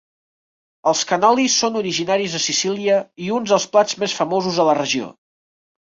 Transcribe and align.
Els 0.91 1.01
cannoli 1.11 1.43
són 1.57 1.77
originaris 1.83 2.37
de 2.37 2.41
Sicília 2.45 2.97
i 3.27 3.31
uns 3.39 3.53
dels 3.55 3.69
plats 3.75 4.01
més 4.05 4.17
famosos 4.23 4.59
de 4.63 4.67
la 4.71 4.77
regió. 4.85 5.15